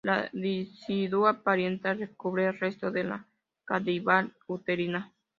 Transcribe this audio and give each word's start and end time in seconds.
La 0.03 0.31
"decidua 0.33 1.43
parietal, 1.43 1.99
recubre 1.99 2.47
el 2.47 2.57
resto 2.57 2.89
de 2.89 3.03
la 3.03 3.27
cavidad 3.65 4.29
uterina. 4.47 5.13